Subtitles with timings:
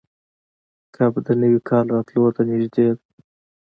[0.95, 2.95] کب د نوي کال راتلو ته نږدې ده.